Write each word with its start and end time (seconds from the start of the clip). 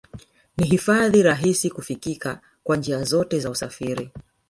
Ni 0.57 0.65
hifadhi 0.67 1.23
rahisi 1.23 1.69
kifikika 1.69 2.41
kwa 2.63 2.77
njia 2.77 3.03
zote 3.03 3.39
za 3.39 3.49
usafiri 3.49 4.11